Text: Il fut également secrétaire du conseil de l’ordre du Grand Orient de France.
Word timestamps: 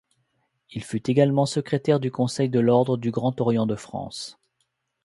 Il 0.71 0.83
fut 0.83 1.11
également 1.11 1.45
secrétaire 1.45 1.99
du 1.99 2.09
conseil 2.09 2.49
de 2.49 2.59
l’ordre 2.59 2.97
du 2.97 3.11
Grand 3.11 3.39
Orient 3.39 3.67
de 3.67 3.75
France. 3.75 4.39